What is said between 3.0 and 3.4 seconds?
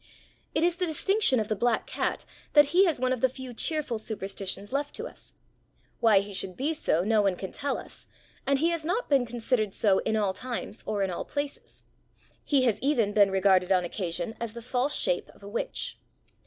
of the